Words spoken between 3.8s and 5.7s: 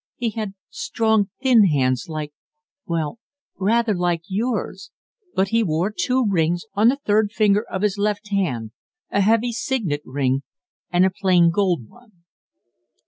like yours But he